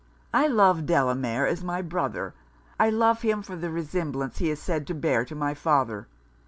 [0.33, 2.33] I love Delamere as my brother;
[2.79, 6.07] I love him for the resemblance he is said to bear to my father.